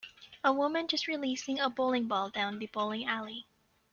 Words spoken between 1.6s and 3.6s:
bowling ball down the bowling alley.